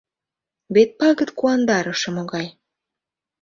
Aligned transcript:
Вет 0.75 0.89
пагыт 0.99 1.29
куандарыше 1.37 2.09
могай! 2.15 2.47